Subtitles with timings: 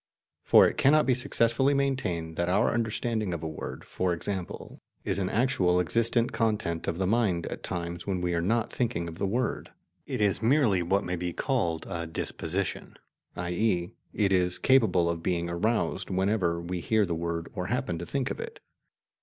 [0.43, 5.19] For it cannot be successfully maintained that our understanding of a word, for example, is
[5.19, 9.19] an actual existent content of the mind at times when we are not thinking of
[9.19, 9.69] the word.
[10.07, 12.95] It is merely what may be called a "disposition,"
[13.35, 13.91] i.e.
[14.11, 18.31] it is capable of being aroused whenever we hear the word or happen to think
[18.31, 18.59] of it.